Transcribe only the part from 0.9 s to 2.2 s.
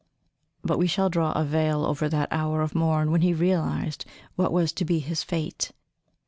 draw a veil over